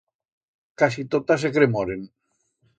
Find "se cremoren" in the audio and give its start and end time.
1.45-2.05